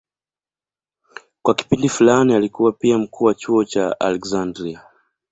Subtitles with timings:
[1.41, 4.81] Kwa kipindi fulani alikuwa pia mkuu wa chuo cha Aleksandria.